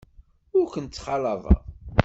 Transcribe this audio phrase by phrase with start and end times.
[0.57, 1.59] Ur kent-ttxalaḍeɣ.